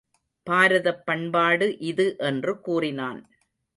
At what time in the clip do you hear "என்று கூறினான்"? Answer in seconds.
2.21-3.21